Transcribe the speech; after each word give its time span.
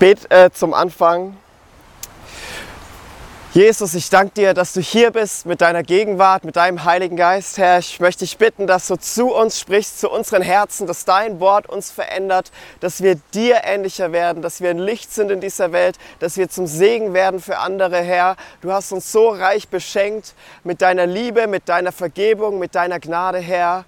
bete 0.00 0.30
äh, 0.30 0.50
zum 0.50 0.72
Anfang. 0.72 1.36
Jesus, 3.52 3.94
ich 3.94 4.08
danke 4.08 4.32
dir, 4.34 4.54
dass 4.54 4.72
du 4.72 4.80
hier 4.80 5.10
bist 5.10 5.44
mit 5.44 5.60
deiner 5.60 5.82
Gegenwart, 5.82 6.44
mit 6.44 6.56
deinem 6.56 6.84
Heiligen 6.84 7.16
Geist, 7.16 7.58
Herr. 7.58 7.80
Ich 7.80 8.00
möchte 8.00 8.24
dich 8.24 8.38
bitten, 8.38 8.66
dass 8.66 8.86
du 8.86 8.96
zu 8.96 9.34
uns 9.34 9.60
sprichst, 9.60 10.00
zu 10.00 10.08
unseren 10.08 10.40
Herzen, 10.40 10.86
dass 10.86 11.04
dein 11.04 11.38
Wort 11.38 11.68
uns 11.68 11.90
verändert, 11.90 12.50
dass 12.78 13.02
wir 13.02 13.16
dir 13.34 13.62
ähnlicher 13.64 14.12
werden, 14.12 14.40
dass 14.40 14.62
wir 14.62 14.70
ein 14.70 14.78
Licht 14.78 15.12
sind 15.12 15.30
in 15.30 15.40
dieser 15.40 15.72
Welt, 15.72 15.98
dass 16.20 16.38
wir 16.38 16.48
zum 16.48 16.66
Segen 16.66 17.12
werden 17.12 17.40
für 17.40 17.58
andere, 17.58 18.00
Herr. 18.00 18.36
Du 18.62 18.72
hast 18.72 18.92
uns 18.92 19.12
so 19.12 19.28
reich 19.28 19.68
beschenkt 19.68 20.34
mit 20.64 20.80
deiner 20.80 21.06
Liebe, 21.06 21.46
mit 21.46 21.68
deiner 21.68 21.92
Vergebung, 21.92 22.58
mit 22.58 22.74
deiner 22.74 23.00
Gnade, 23.00 23.38
Herr. 23.38 23.84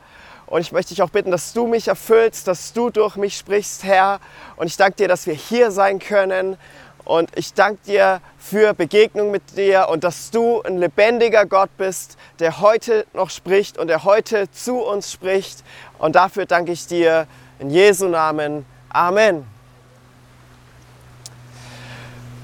Und 0.52 0.60
ich 0.60 0.70
möchte 0.70 0.90
dich 0.90 1.00
auch 1.00 1.08
bitten, 1.08 1.30
dass 1.30 1.54
du 1.54 1.66
mich 1.66 1.88
erfüllst, 1.88 2.46
dass 2.46 2.74
du 2.74 2.90
durch 2.90 3.16
mich 3.16 3.38
sprichst, 3.38 3.84
Herr. 3.84 4.20
Und 4.56 4.66
ich 4.66 4.76
danke 4.76 4.96
dir, 4.98 5.08
dass 5.08 5.26
wir 5.26 5.32
hier 5.32 5.70
sein 5.70 5.98
können 5.98 6.58
und 7.06 7.30
ich 7.36 7.54
danke 7.54 7.78
dir 7.86 8.20
für 8.38 8.74
Begegnung 8.74 9.30
mit 9.30 9.56
dir 9.56 9.88
und 9.88 10.04
dass 10.04 10.30
du 10.30 10.60
ein 10.60 10.76
lebendiger 10.76 11.46
Gott 11.46 11.70
bist, 11.78 12.18
der 12.38 12.60
heute 12.60 13.06
noch 13.14 13.30
spricht 13.30 13.78
und 13.78 13.88
der 13.88 14.04
heute 14.04 14.50
zu 14.50 14.82
uns 14.82 15.10
spricht. 15.10 15.64
Und 15.98 16.16
dafür 16.16 16.44
danke 16.44 16.72
ich 16.72 16.86
dir 16.86 17.26
in 17.58 17.70
Jesu 17.70 18.08
Namen. 18.08 18.66
Amen. 18.90 19.46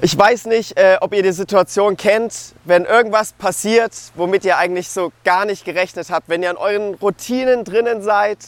Ich 0.00 0.16
weiß 0.16 0.46
nicht, 0.46 0.78
äh, 0.78 0.96
ob 1.00 1.12
ihr 1.12 1.24
die 1.24 1.32
Situation 1.32 1.96
kennt, 1.96 2.54
wenn 2.64 2.84
irgendwas 2.84 3.32
passiert, 3.32 3.92
womit 4.14 4.44
ihr 4.44 4.56
eigentlich 4.56 4.88
so 4.90 5.10
gar 5.24 5.44
nicht 5.44 5.64
gerechnet 5.64 6.08
habt, 6.10 6.28
wenn 6.28 6.40
ihr 6.40 6.50
an 6.50 6.56
euren 6.56 6.94
Routinen 6.94 7.64
drinnen 7.64 8.00
seid 8.00 8.38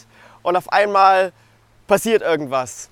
und 0.43 0.55
auf 0.55 0.71
einmal 0.71 1.33
passiert 1.87 2.21
irgendwas. 2.21 2.89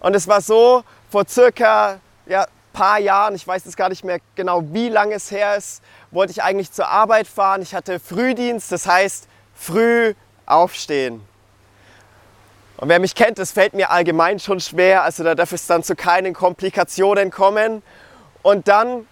Und 0.00 0.16
es 0.16 0.26
war 0.26 0.40
so, 0.40 0.82
vor 1.10 1.28
circa 1.28 2.00
ja, 2.26 2.48
paar 2.72 2.98
Jahren, 2.98 3.36
ich 3.36 3.46
weiß 3.46 3.64
jetzt 3.64 3.76
gar 3.76 3.88
nicht 3.88 4.02
mehr 4.02 4.18
genau, 4.34 4.64
wie 4.72 4.88
lange 4.88 5.14
es 5.14 5.30
her 5.30 5.54
ist, 5.54 5.80
wollte 6.10 6.32
ich 6.32 6.42
eigentlich 6.42 6.72
zur 6.72 6.88
Arbeit 6.88 7.28
fahren. 7.28 7.62
Ich 7.62 7.72
hatte 7.72 8.00
Frühdienst, 8.00 8.72
das 8.72 8.88
heißt 8.88 9.28
früh 9.54 10.14
aufstehen. 10.44 11.24
Und 12.80 12.88
wer 12.88 12.98
mich 12.98 13.14
kennt, 13.14 13.38
das 13.38 13.52
fällt 13.52 13.74
mir 13.74 13.90
allgemein 13.90 14.40
schon 14.40 14.58
schwer, 14.58 15.02
also 15.02 15.22
da 15.22 15.34
darf 15.34 15.52
es 15.52 15.66
dann 15.66 15.82
zu 15.82 15.94
keinen 15.94 16.32
Komplikationen 16.32 17.30
kommen. 17.30 17.82
Und 18.42 18.68
dann 18.68 19.06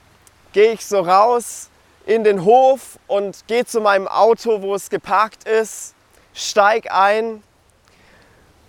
gehe 0.52 0.72
ich 0.72 0.86
so 0.86 1.00
raus 1.00 1.68
in 2.06 2.24
den 2.24 2.46
Hof 2.46 2.98
und 3.06 3.46
gehe 3.46 3.66
zu 3.66 3.82
meinem 3.82 4.08
Auto, 4.08 4.62
wo 4.62 4.74
es 4.74 4.88
geparkt 4.88 5.46
ist, 5.46 5.94
steig 6.32 6.90
ein 6.90 7.42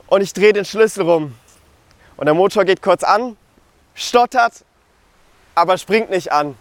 und 0.08 0.22
ich 0.22 0.33
drehe 0.33 0.52
den 0.52 0.66
Schlüssel 0.66 1.03
rum. 1.03 1.36
Und 2.17 2.25
der 2.25 2.33
Motor 2.33 2.66
geht 2.66 2.81
kurz 2.81 3.03
an 3.03 3.38
stottert, 4.00 4.66
aber 5.55 5.77
springt 5.77 6.09
nicht 6.09 6.31
an. 6.31 6.58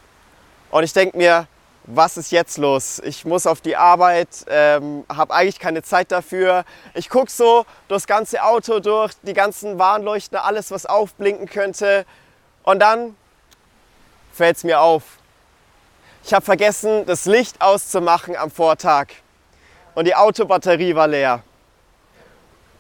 Und 0.70 0.84
ich 0.84 0.92
denke 0.92 1.16
mir, 1.16 1.46
was 1.90 2.18
ist 2.18 2.32
jetzt 2.32 2.58
los? 2.58 3.00
Ich 3.02 3.24
muss 3.24 3.46
auf 3.46 3.62
die 3.62 3.74
Arbeit, 3.74 4.28
ähm, 4.48 5.04
habe 5.08 5.32
eigentlich 5.34 5.58
keine 5.58 5.82
Zeit 5.82 6.12
dafür. 6.12 6.64
Ich 6.92 7.08
gucke 7.08 7.30
so 7.30 7.64
das 7.88 8.06
ganze 8.06 8.42
Auto 8.44 8.78
durch, 8.80 9.12
die 9.22 9.32
ganzen 9.32 9.78
Warnleuchten, 9.78 10.36
alles, 10.36 10.70
was 10.70 10.84
aufblinken 10.84 11.48
könnte. 11.48 12.04
Und 12.62 12.80
dann 12.80 13.16
fällt 14.32 14.58
es 14.58 14.64
mir 14.64 14.80
auf. 14.80 15.02
Ich 16.24 16.34
habe 16.34 16.44
vergessen, 16.44 17.06
das 17.06 17.24
Licht 17.24 17.62
auszumachen 17.62 18.36
am 18.36 18.50
Vortag. 18.50 19.06
Und 19.94 20.06
die 20.06 20.14
Autobatterie 20.14 20.94
war 20.94 21.08
leer. 21.08 21.42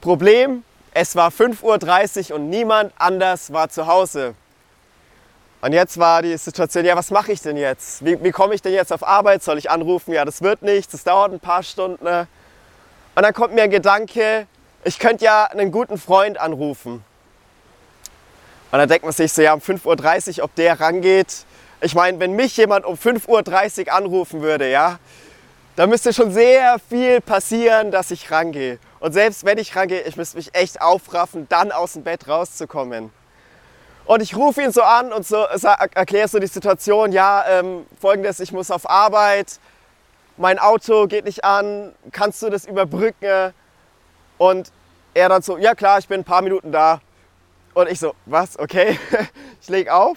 Problem, 0.02 0.64
es 0.92 1.16
war 1.16 1.30
5.30 1.30 2.30
Uhr 2.30 2.36
und 2.36 2.50
niemand 2.50 2.92
anders 2.98 3.52
war 3.54 3.70
zu 3.70 3.86
Hause. 3.86 4.34
Und 5.60 5.72
jetzt 5.72 5.98
war 5.98 6.22
die 6.22 6.36
Situation, 6.36 6.84
ja, 6.84 6.94
was 6.94 7.10
mache 7.10 7.32
ich 7.32 7.42
denn 7.42 7.56
jetzt? 7.56 8.04
Wie, 8.04 8.22
wie 8.22 8.30
komme 8.30 8.54
ich 8.54 8.62
denn 8.62 8.72
jetzt 8.72 8.92
auf 8.92 9.06
Arbeit? 9.06 9.42
Soll 9.42 9.58
ich 9.58 9.70
anrufen? 9.70 10.12
Ja, 10.12 10.24
das 10.24 10.40
wird 10.40 10.62
nichts, 10.62 10.92
das 10.92 11.02
dauert 11.02 11.32
ein 11.32 11.40
paar 11.40 11.64
Stunden. 11.64 12.06
Und 12.06 13.22
dann 13.22 13.34
kommt 13.34 13.54
mir 13.54 13.62
ein 13.62 13.70
Gedanke, 13.70 14.46
ich 14.84 15.00
könnte 15.00 15.24
ja 15.24 15.44
einen 15.46 15.72
guten 15.72 15.98
Freund 15.98 16.38
anrufen. 16.38 17.04
Und 18.70 18.78
dann 18.78 18.88
denkt 18.88 19.04
man 19.04 19.12
sich 19.12 19.32
so, 19.32 19.42
ja, 19.42 19.52
um 19.52 19.60
5.30 19.60 20.38
Uhr, 20.38 20.44
ob 20.44 20.54
der 20.54 20.78
rangeht. 20.78 21.44
Ich 21.80 21.94
meine, 21.94 22.20
wenn 22.20 22.36
mich 22.36 22.56
jemand 22.56 22.84
um 22.84 22.94
5.30 22.94 23.86
Uhr 23.86 23.92
anrufen 23.92 24.42
würde, 24.42 24.70
ja, 24.70 25.00
da 25.74 25.86
müsste 25.86 26.12
schon 26.12 26.32
sehr 26.32 26.78
viel 26.88 27.20
passieren, 27.20 27.90
dass 27.90 28.10
ich 28.12 28.30
rangehe. 28.30 28.78
Und 29.00 29.12
selbst 29.12 29.44
wenn 29.44 29.58
ich 29.58 29.74
rangehe, 29.74 30.02
ich 30.02 30.16
müsste 30.16 30.36
mich 30.36 30.54
echt 30.54 30.80
aufraffen, 30.80 31.48
dann 31.48 31.72
aus 31.72 31.94
dem 31.94 32.04
Bett 32.04 32.28
rauszukommen. 32.28 33.10
Und 34.08 34.22
ich 34.22 34.34
rufe 34.34 34.62
ihn 34.62 34.72
so 34.72 34.80
an 34.80 35.12
und 35.12 35.26
so, 35.26 35.36
erkläre 35.36 36.28
so 36.28 36.38
die 36.38 36.46
Situation, 36.46 37.12
ja, 37.12 37.44
ähm, 37.46 37.84
folgendes, 38.00 38.40
ich 38.40 38.52
muss 38.52 38.70
auf 38.70 38.88
Arbeit, 38.88 39.60
mein 40.38 40.58
Auto 40.58 41.06
geht 41.06 41.26
nicht 41.26 41.44
an, 41.44 41.94
kannst 42.10 42.40
du 42.40 42.48
das 42.48 42.64
überbrücken? 42.64 43.52
Und 44.38 44.72
er 45.12 45.28
dann 45.28 45.42
so, 45.42 45.58
ja 45.58 45.74
klar, 45.74 45.98
ich 45.98 46.08
bin 46.08 46.22
ein 46.22 46.24
paar 46.24 46.40
Minuten 46.40 46.72
da. 46.72 47.02
Und 47.74 47.90
ich 47.90 48.00
so, 48.00 48.14
was, 48.24 48.58
okay, 48.58 48.98
ich 49.60 49.68
lege 49.68 49.92
auf. 49.92 50.16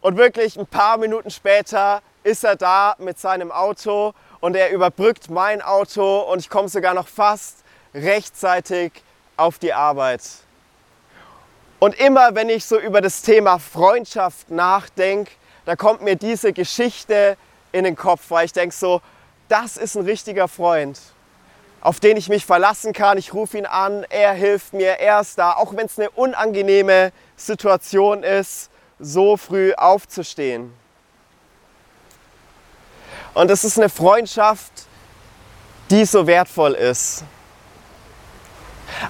Und 0.00 0.16
wirklich 0.16 0.58
ein 0.58 0.66
paar 0.66 0.96
Minuten 0.96 1.30
später 1.30 2.02
ist 2.24 2.42
er 2.42 2.56
da 2.56 2.96
mit 2.98 3.20
seinem 3.20 3.52
Auto 3.52 4.14
und 4.40 4.56
er 4.56 4.70
überbrückt 4.70 5.30
mein 5.30 5.62
Auto 5.62 6.22
und 6.22 6.40
ich 6.40 6.50
komme 6.50 6.68
sogar 6.68 6.92
noch 6.92 7.06
fast 7.06 7.58
rechtzeitig 7.94 8.90
auf 9.36 9.60
die 9.60 9.72
Arbeit. 9.72 10.22
Und 11.82 11.96
immer 11.96 12.36
wenn 12.36 12.48
ich 12.48 12.64
so 12.64 12.78
über 12.78 13.00
das 13.00 13.22
Thema 13.22 13.58
Freundschaft 13.58 14.52
nachdenke, 14.52 15.32
da 15.64 15.74
kommt 15.74 16.00
mir 16.00 16.14
diese 16.14 16.52
Geschichte 16.52 17.36
in 17.72 17.82
den 17.82 17.96
Kopf, 17.96 18.22
weil 18.28 18.44
ich 18.44 18.52
denke 18.52 18.72
so, 18.72 19.02
das 19.48 19.78
ist 19.78 19.96
ein 19.96 20.04
richtiger 20.04 20.46
Freund, 20.46 21.00
auf 21.80 21.98
den 21.98 22.16
ich 22.16 22.28
mich 22.28 22.46
verlassen 22.46 22.92
kann. 22.92 23.18
Ich 23.18 23.34
rufe 23.34 23.58
ihn 23.58 23.66
an, 23.66 24.06
er 24.10 24.32
hilft 24.32 24.74
mir, 24.74 25.00
er 25.00 25.22
ist 25.22 25.36
da, 25.40 25.54
auch 25.54 25.74
wenn 25.74 25.86
es 25.86 25.98
eine 25.98 26.08
unangenehme 26.10 27.10
Situation 27.34 28.22
ist, 28.22 28.70
so 29.00 29.36
früh 29.36 29.74
aufzustehen. 29.74 30.72
Und 33.34 33.50
es 33.50 33.64
ist 33.64 33.76
eine 33.76 33.88
Freundschaft, 33.88 34.70
die 35.90 36.04
so 36.04 36.28
wertvoll 36.28 36.74
ist. 36.74 37.24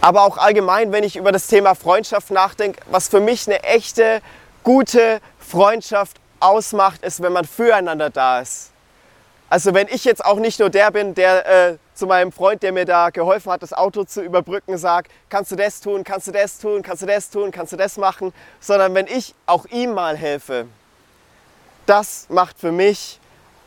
Aber 0.01 0.23
auch 0.23 0.39
allgemein, 0.39 0.93
wenn 0.93 1.05
ich 1.05 1.17
über 1.17 1.33
das 1.33 1.47
Thema 1.47 1.75
Freundschaft 1.75 2.31
nachdenke, 2.31 2.81
was 2.91 3.09
für 3.09 3.21
mich 3.21 3.47
eine 3.47 3.63
echte, 3.63 4.21
gute 4.63 5.21
Freundschaft 5.39 6.19
ausmacht, 6.41 7.03
ist, 7.03 7.23
wenn 7.23 7.33
man 7.33 7.45
füreinander 7.45 8.11
da 8.11 8.41
ist. 8.41 8.71
Also 9.49 9.75
wenn 9.75 9.87
ich 9.89 10.05
jetzt 10.05 10.25
auch 10.25 10.39
nicht 10.39 10.61
nur 10.61 10.71
der 10.71 10.91
bin, 10.91 11.15
der 11.15 11.47
äh, 11.47 11.77
zu 11.95 12.07
meinem 12.07 12.33
Freund, 12.33 12.63
der 12.63 12.73
mir 12.73 12.87
da 12.87 13.11
geholfen 13.11 13.53
hat, 13.53 13.63
das 13.63 13.75
Auto 13.75 14.05
zu 14.05 14.23
überbrücken, 14.23 14.79
sagt, 14.79 15.11
kannst 15.29 15.53
du 15.53 15.57
das 15.57 15.81
tun, 15.81 16.05
kannst 16.05 16.27
du 16.27 16.33
das 16.33 16.59
tun, 16.59 16.81
kannst 16.81 17.03
du 17.03 17.07
das 17.07 17.29
tun, 17.29 17.51
kannst 17.51 17.73
du 17.75 17.77
das 17.77 17.99
machen, 17.99 18.33
sondern 18.61 18.95
wenn 18.95 19.07
ich 19.07 19.35
auch 19.45 19.67
ihm 19.67 19.93
mal 19.93 20.17
helfe, 20.17 20.67
das 21.85 22.27
macht 22.31 22.59
für 22.59 22.73
mich 22.73 23.21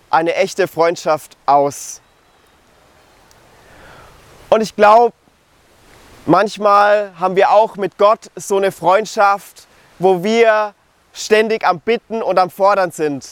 eine 0.09 0.33
echte 0.33 0.67
Freundschaft 0.67 1.37
aus. 1.45 2.01
Und 4.49 4.61
ich 4.61 4.75
glaube, 4.75 5.13
Manchmal 6.27 7.11
haben 7.19 7.35
wir 7.35 7.51
auch 7.51 7.75
mit 7.75 7.99
Gott 7.99 8.31
so 8.35 8.57
eine 8.57 8.71
Freundschaft, 8.71 9.67
wo 9.99 10.23
wir 10.23 10.73
ständig 11.13 11.63
am 11.63 11.79
Bitten 11.79 12.23
und 12.23 12.39
am 12.39 12.49
Fordern 12.49 12.89
sind. 12.89 13.27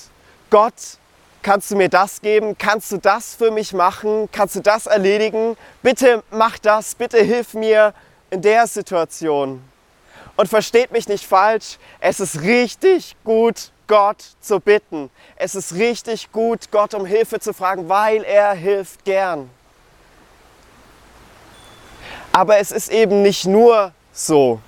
Gott, 0.52 0.74
kannst 1.42 1.72
du 1.72 1.76
mir 1.76 1.90
das 1.90 2.22
geben? 2.22 2.56
Kannst 2.56 2.92
du 2.92 2.98
das 2.98 3.34
für 3.34 3.50
mich 3.50 3.74
machen? 3.74 4.30
Kannst 4.32 4.58
du 4.58 4.60
das 4.60 4.86
erledigen? 4.86 5.58
Bitte 5.82 6.22
mach 6.30 6.60
das, 6.60 6.94
bitte 6.94 7.18
hilf 7.18 7.56
mir 7.56 7.96
in 8.30 8.44
der 8.44 8.68
Situation. 8.68 9.64
Und 10.36 10.48
versteht 10.48 10.92
mich 10.92 11.08
nicht 11.08 11.26
falsch, 11.26 11.80
es 12.00 12.20
ist 12.20 12.42
richtig 12.42 13.16
gut, 13.24 13.72
Gott 13.88 14.24
zu 14.40 14.60
bitten. 14.60 15.10
Es 15.36 15.56
ist 15.56 15.74
richtig 15.74 16.32
gut, 16.32 16.70
Gott 16.70 16.94
um 16.94 17.08
Hilfe 17.08 17.40
zu 17.40 17.54
fragen, 17.56 17.90
weil 17.90 18.24
er 18.24 18.54
hilft 18.54 19.04
gern. 19.04 19.50
Aber 22.34 22.58
es 22.58 22.72
ist 22.72 22.92
eben 22.92 23.22
nicht 23.22 23.46
nur 23.46 23.94
so. 24.12 24.60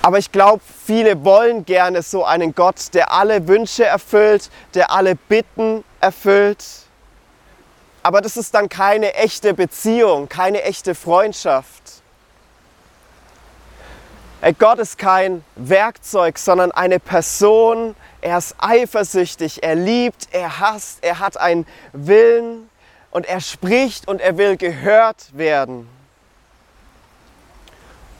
Aber 0.00 0.18
ich 0.18 0.32
glaube, 0.32 0.62
viele 0.86 1.24
wollen 1.24 1.66
gerne 1.66 2.00
so 2.00 2.24
einen 2.24 2.54
Gott, 2.54 2.94
der 2.94 3.12
alle 3.12 3.46
Wünsche 3.46 3.84
erfüllt, 3.84 4.50
der 4.72 4.90
alle 4.90 5.14
Bitten 5.14 5.84
erfüllt. 6.00 6.64
Aber 8.02 8.22
das 8.22 8.38
ist 8.38 8.54
dann 8.54 8.70
keine 8.70 9.12
echte 9.14 9.52
Beziehung, 9.52 10.30
keine 10.30 10.62
echte 10.62 10.94
Freundschaft. 10.94 11.82
Gott 14.58 14.78
ist 14.78 14.96
kein 14.96 15.44
Werkzeug, 15.56 16.38
sondern 16.38 16.72
eine 16.72 16.98
Person. 16.98 17.94
Er 18.22 18.38
ist 18.38 18.54
eifersüchtig, 18.56 19.62
er 19.62 19.74
liebt, 19.74 20.28
er 20.30 20.60
hasst, 20.60 21.00
er 21.02 21.18
hat 21.18 21.36
einen 21.36 21.66
Willen 21.92 22.70
und 23.18 23.26
er 23.26 23.40
spricht 23.40 24.06
und 24.06 24.20
er 24.20 24.38
will 24.38 24.56
gehört 24.56 25.36
werden. 25.36 25.88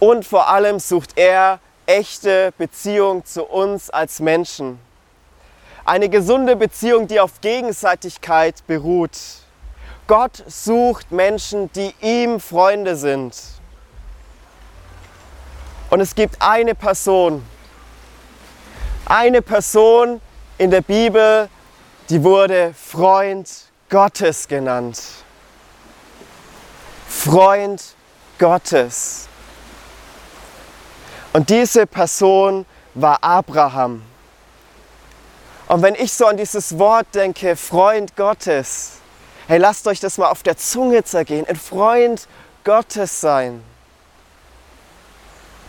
Und 0.01 0.25
vor 0.25 0.49
allem 0.49 0.81
sucht 0.81 1.13
er 1.15 1.61
echte 1.87 2.53
Beziehung 2.59 3.25
zu 3.25 3.45
uns 3.45 3.91
als 3.91 4.19
Menschen. 4.19 4.81
Eine 5.85 6.09
gesunde 6.09 6.57
Beziehung, 6.57 7.07
die 7.07 7.21
auf 7.21 7.41
Gegenseitigkeit 7.41 8.67
beruht. 8.67 9.17
Gott 10.09 10.43
sucht 10.49 11.13
Menschen, 11.13 11.71
die 11.75 11.95
ihm 12.01 12.41
Freunde 12.41 12.97
sind. 12.97 13.37
Und 15.91 16.01
es 16.01 16.17
gibt 16.17 16.43
eine 16.43 16.75
Person, 16.75 17.47
eine 19.05 19.43
Person 19.43 20.21
in 20.59 20.73
der 20.73 20.81
Bibel, 20.81 21.49
die 22.11 22.25
wurde 22.25 22.75
Freund 22.75 23.68
Gottes 23.89 24.49
genannt. 24.49 25.01
Freund 27.09 27.83
Gottes. 28.39 29.29
Und 31.33 31.51
diese 31.51 31.87
Person 31.87 32.67
war 32.95 33.23
Abraham. 33.23 34.03
Und 35.69 35.83
wenn 35.83 35.95
ich 35.95 36.13
so 36.13 36.27
an 36.27 36.37
dieses 36.37 36.79
Wort 36.79 37.07
denke, 37.15 37.55
Freund 37.55 38.17
Gottes, 38.17 38.93
hey, 39.47 39.59
lasst 39.59 39.87
euch 39.87 40.01
das 40.01 40.17
mal 40.17 40.31
auf 40.31 40.43
der 40.43 40.57
Zunge 40.57 41.05
zergehen, 41.05 41.47
ein 41.47 41.57
Freund 41.57 42.27
Gottes 42.65 43.21
sein, 43.21 43.63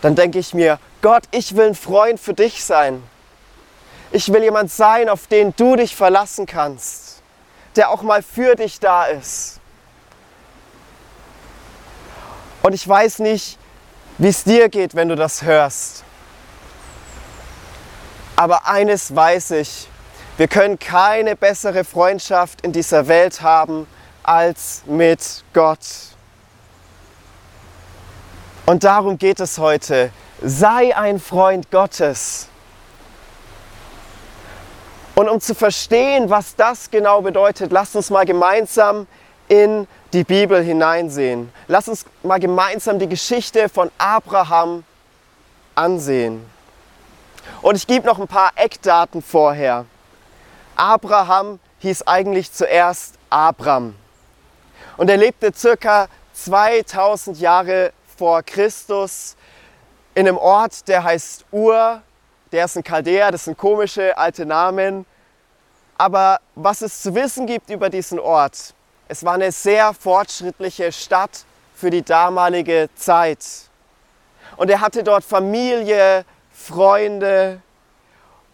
dann 0.01 0.15
denke 0.15 0.39
ich 0.39 0.53
mir, 0.53 0.79
Gott, 1.01 1.23
ich 1.31 1.55
will 1.55 1.67
ein 1.67 1.75
Freund 1.75 2.19
für 2.19 2.33
dich 2.33 2.63
sein. 2.63 3.03
Ich 4.11 4.31
will 4.31 4.43
jemand 4.43 4.71
sein, 4.71 5.09
auf 5.09 5.27
den 5.27 5.53
du 5.55 5.75
dich 5.75 5.95
verlassen 5.95 6.45
kannst, 6.45 7.08
der 7.75 7.89
auch 7.89 8.01
mal 8.01 8.21
für 8.21 8.55
dich 8.55 8.79
da 8.79 9.05
ist. 9.05 9.59
Und 12.61 12.73
ich 12.73 12.87
weiß 12.87 13.19
nicht, 13.19 13.57
wie 14.17 14.27
es 14.27 14.43
dir 14.43 14.69
geht, 14.69 14.95
wenn 14.95 15.07
du 15.07 15.15
das 15.15 15.43
hörst. 15.43 16.03
Aber 18.35 18.67
eines 18.67 19.15
weiß 19.15 19.51
ich, 19.51 19.87
wir 20.37 20.47
können 20.47 20.77
keine 20.77 21.35
bessere 21.35 21.83
Freundschaft 21.83 22.61
in 22.61 22.71
dieser 22.71 23.07
Welt 23.07 23.41
haben 23.41 23.87
als 24.23 24.83
mit 24.85 25.43
Gott. 25.53 25.79
Und 28.65 28.83
darum 28.83 29.17
geht 29.17 29.39
es 29.39 29.57
heute. 29.57 30.11
Sei 30.41 30.95
ein 30.95 31.19
Freund 31.19 31.71
Gottes. 31.71 32.48
Und 35.19 35.27
um 35.27 35.41
zu 35.41 35.53
verstehen, 35.53 36.29
was 36.29 36.55
das 36.55 36.89
genau 36.89 37.21
bedeutet, 37.21 37.73
lasst 37.73 37.93
uns 37.93 38.09
mal 38.09 38.25
gemeinsam 38.25 39.05
in 39.49 39.85
die 40.13 40.23
Bibel 40.23 40.63
hineinsehen. 40.63 41.51
Lass 41.67 41.89
uns 41.89 42.05
mal 42.23 42.39
gemeinsam 42.39 42.99
die 42.99 43.09
Geschichte 43.09 43.67
von 43.67 43.91
Abraham 43.97 44.85
ansehen. 45.75 46.49
Und 47.61 47.75
ich 47.75 47.85
gebe 47.85 48.07
noch 48.07 48.17
ein 48.17 48.29
paar 48.29 48.53
Eckdaten 48.55 49.21
vorher. 49.21 49.83
Abraham 50.77 51.59
hieß 51.79 52.03
eigentlich 52.07 52.53
zuerst 52.53 53.15
Abram. 53.29 53.95
Und 54.95 55.09
er 55.09 55.17
lebte 55.17 55.51
circa 55.53 56.07
2000 56.31 57.41
Jahre 57.41 57.91
vor 58.17 58.41
Christus 58.41 59.35
in 60.15 60.29
einem 60.29 60.37
Ort, 60.37 60.87
der 60.87 61.03
heißt 61.03 61.43
Ur. 61.51 62.03
Der 62.53 62.65
ist 62.65 62.77
ein 62.77 62.83
Chaldäer, 62.83 63.31
das 63.31 63.43
sind 63.43 63.57
komische 63.57 64.17
alte 64.17 64.45
Namen. 64.45 65.05
Aber 65.99 66.39
was 66.55 66.81
es 66.81 67.01
zu 67.01 67.13
wissen 67.13 67.45
gibt 67.45 67.69
über 67.69 67.89
diesen 67.89 68.19
Ort, 68.19 68.73
es 69.09 69.25
war 69.25 69.33
eine 69.33 69.51
sehr 69.51 69.93
fortschrittliche 69.93 70.93
Stadt 70.93 71.43
für 71.75 71.89
die 71.89 72.03
damalige 72.03 72.89
Zeit. 72.95 73.45
Und 74.55 74.69
er 74.69 74.79
hatte 74.79 75.03
dort 75.03 75.25
Familie, 75.25 76.23
Freunde. 76.53 77.61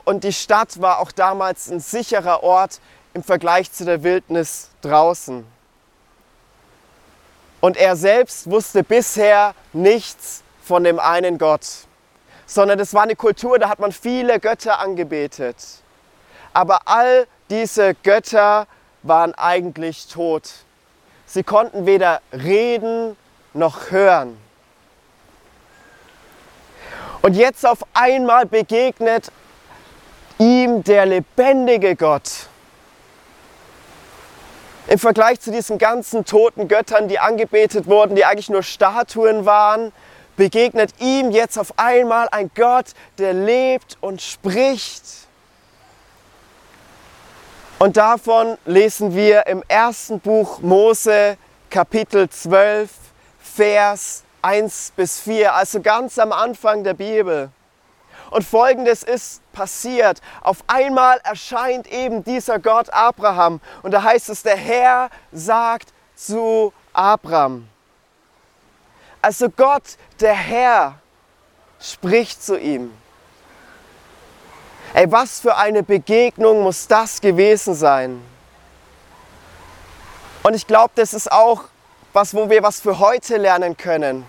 Und 0.06 0.24
die 0.24 0.34
Stadt 0.34 0.82
war 0.82 0.98
auch 0.98 1.12
damals 1.12 1.70
ein 1.70 1.80
sicherer 1.80 2.42
Ort 2.42 2.82
im 3.14 3.22
Vergleich 3.22 3.72
zu 3.72 3.86
der 3.86 4.02
Wildnis 4.02 4.72
draußen. 4.82 5.46
Und 7.62 7.78
er 7.78 7.96
selbst 7.96 8.50
wusste 8.50 8.84
bisher 8.84 9.54
nichts 9.72 10.42
von 10.64 10.84
dem 10.84 11.00
einen 11.00 11.38
Gott, 11.38 11.68
sondern 12.48 12.80
es 12.80 12.96
war 12.96 13.04
eine 13.04 13.16
Kultur, 13.16 13.60
da 13.60 13.70
hat 13.70 13.78
man 13.78 13.92
viele 13.92 14.40
Götter 14.40 14.80
angebetet. 14.80 15.58
Aber 16.54 16.80
all 16.86 17.28
diese 17.50 17.94
Götter 17.96 18.68
waren 19.04 19.34
eigentlich 19.36 20.08
tot. 20.08 20.52
Sie 21.26 21.44
konnten 21.44 21.86
weder 21.86 22.22
reden 22.32 23.16
noch 23.54 23.92
hören. 23.92 24.38
Und 27.22 27.36
jetzt 27.36 27.66
auf 27.66 27.80
einmal 27.94 28.46
begegnet 28.46 29.32
ihm 30.38 30.84
der 30.84 31.06
lebendige 31.06 31.96
Gott. 31.96 32.48
Im 34.88 35.00
Vergleich 35.00 35.40
zu 35.40 35.52
diesen 35.52 35.80
ganzen 35.80 36.26
toten 36.26 36.68
Göttern, 36.68 37.08
die 37.08 37.18
angebetet 37.18 37.88
wurden, 37.88 38.16
die 38.16 38.26
eigentlich 38.26 38.50
nur 38.50 38.62
Statuen 38.62 39.46
waren, 39.46 39.92
begegnet 40.36 40.92
ihm 41.00 41.32
jetzt 41.32 41.58
auf 41.58 41.74
einmal 41.78 42.28
ein 42.30 42.52
Gott, 42.54 42.88
der 43.18 43.34
lebt 43.34 43.98
und 44.02 44.22
spricht. 44.22 45.25
Und 47.78 47.98
davon 47.98 48.58
lesen 48.66 49.14
wir 49.16 49.48
im 49.48 49.62
ersten 49.68 50.22
Buch 50.22 50.60
Mose 50.62 51.38
Kapitel 51.70 52.30
12, 52.30 52.90
Vers 53.38 54.24
1 54.42 54.94
bis 54.96 55.20
4, 55.20 55.54
also 55.54 55.82
ganz 55.82 56.18
am 56.18 56.32
Anfang 56.32 56.86
der 56.86 56.94
Bibel. 56.94 57.50
Und 58.32 58.46
folgendes 58.46 59.04
ist 59.04 59.42
passiert. 59.52 60.22
Auf 60.40 60.64
einmal 60.68 61.20
erscheint 61.26 61.88
eben 61.88 62.24
dieser 62.24 62.60
Gott 62.60 62.90
Abraham. 62.92 63.60
Und 63.84 63.92
da 63.92 64.04
heißt 64.04 64.30
es, 64.30 64.42
der 64.42 64.56
Herr 64.56 65.10
sagt 65.34 65.92
zu 66.16 66.72
Abraham. 66.94 67.68
Also 69.22 69.50
Gott, 69.50 69.98
der 70.22 70.34
Herr, 70.34 71.00
spricht 71.82 72.42
zu 72.42 72.58
ihm. 72.58 72.94
Ey, 74.96 75.12
was 75.12 75.42
für 75.42 75.58
eine 75.58 75.84
Begegnung 75.84 76.64
muss 76.64 76.88
das 76.88 77.20
gewesen 77.20 77.76
sein? 77.76 78.22
Und 80.42 80.54
ich 80.54 80.68
glaube, 80.68 80.92
das 80.96 81.14
ist 81.14 81.30
auch 81.30 81.66
was, 82.14 82.34
wo 82.34 82.50
wir 82.50 82.64
was 82.64 82.80
für 82.80 82.98
heute 82.98 83.36
lernen 83.36 83.76
können. 83.76 84.26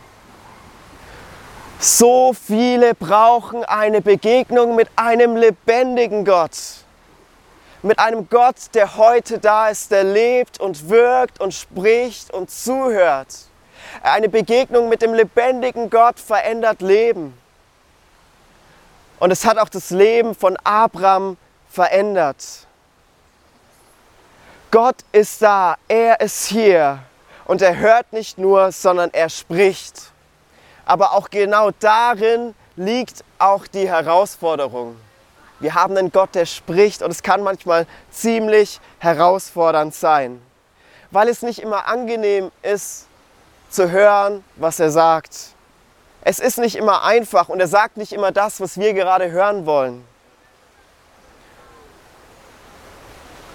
So 1.79 2.33
viele 2.33 2.97
brauchen 2.97 3.65
eine 3.65 4.01
Begegnung 4.01 4.75
mit 4.75 4.89
einem 4.97 5.37
lebendigen 5.37 6.25
Gott. 6.25 6.59
Mit 7.83 8.01
einem 8.01 8.29
Gott, 8.29 8.57
der 8.75 8.97
heute 8.97 9.39
da 9.39 9.69
ist, 9.69 9.93
der 9.93 10.03
lebt 10.03 10.59
und 10.59 10.89
wirkt 10.89 11.41
und 11.41 11.55
spricht 11.55 12.35
und 12.35 12.51
zuhört. 12.51 13.29
Eine 14.03 14.29
Begegnung 14.29 14.89
mit 14.89 15.01
dem 15.01 15.15
lebendigen 15.15 15.91
Gott 15.91 16.19
verändert 16.19 16.81
Leben. 16.81 17.39
Und 19.19 19.31
es 19.31 19.45
hat 19.45 19.59
auch 19.59 19.69
das 19.69 19.91
Leben 19.91 20.35
von 20.35 20.57
Abraham 20.65 21.37
verändert. 21.71 22.67
Gott 24.71 24.97
ist 25.13 25.41
da, 25.41 25.77
er 25.89 26.21
ist 26.21 26.47
hier 26.47 26.99
und 27.47 27.63
er 27.63 27.77
hört 27.77 28.13
nicht 28.13 28.37
nur, 28.37 28.73
sondern 28.73 29.11
er 29.13 29.29
spricht. 29.31 30.13
Aber 30.85 31.13
auch 31.13 31.31
genau 31.31 31.71
darin 31.81 32.55
liegt 32.77 33.25
auch 33.39 33.67
die 33.67 33.89
Herausforderung. 33.89 34.97
Wir 35.61 35.75
haben 35.75 35.97
einen 35.97 36.13
Gott, 36.13 36.35
der 36.35 36.45
spricht 36.45 37.01
und 37.01 37.11
es 37.11 37.23
kann 37.23 37.43
manchmal 37.43 37.87
ziemlich 38.11 38.81
herausfordernd 38.99 39.95
sein, 39.95 40.43
weil 41.11 41.29
es 41.29 41.41
nicht 41.41 41.61
immer 41.61 41.87
angenehm 41.89 42.51
ist 42.63 43.07
zu 43.71 43.91
hören, 43.91 44.45
was 44.57 44.79
er 44.79 44.91
sagt. 44.91 45.56
Es 46.29 46.41
ist 46.41 46.59
nicht 46.59 46.75
immer 46.75 47.05
einfach 47.05 47.49
und 47.49 47.61
er 47.61 47.69
sagt 47.69 47.99
nicht 47.99 48.13
immer 48.13 48.33
das, 48.33 48.61
was 48.61 48.81
wir 48.81 48.95
gerade 48.95 49.31
hören 49.31 49.65
wollen. 49.65 50.05